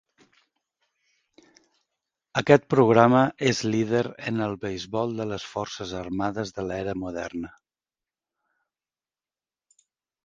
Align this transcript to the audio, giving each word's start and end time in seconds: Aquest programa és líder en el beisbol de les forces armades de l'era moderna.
Aquest 2.41 2.65
programa 2.75 3.21
és 3.51 3.61
líder 3.75 4.01
en 4.31 4.45
el 4.47 4.57
beisbol 4.65 5.13
de 5.21 5.29
les 5.33 5.47
forces 5.51 5.95
armades 6.03 6.57
de 6.57 6.67
l'era 6.71 6.97
moderna. 7.03 7.53